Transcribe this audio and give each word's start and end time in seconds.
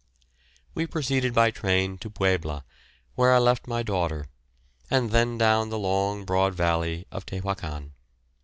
We 0.73 0.87
proceeded 0.87 1.31
by 1.35 1.51
train 1.51 1.99
to 1.99 2.09
Puebla, 2.09 2.65
where 3.13 3.35
I 3.35 3.37
left 3.37 3.67
my 3.67 3.83
daughter, 3.83 4.25
and 4.89 5.11
then 5.11 5.37
down 5.37 5.69
the 5.69 5.77
long 5.77 6.25
broad 6.25 6.55
valley 6.55 7.05
of 7.11 7.23
Tehuacan. 7.23 7.91